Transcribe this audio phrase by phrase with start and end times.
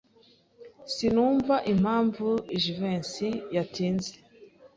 [0.93, 2.27] Sinumva impamvu
[2.61, 4.11] Jivency yatinze.